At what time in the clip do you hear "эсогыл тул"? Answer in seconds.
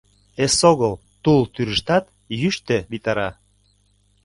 0.43-1.41